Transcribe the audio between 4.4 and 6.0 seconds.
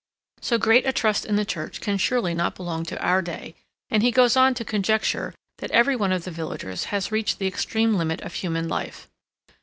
to conjecture that every